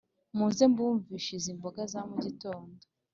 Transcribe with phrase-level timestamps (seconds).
[0.37, 2.79] Muze mbumvishe izi mboga za mugitondo